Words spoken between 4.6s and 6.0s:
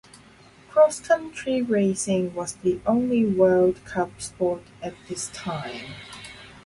at this time.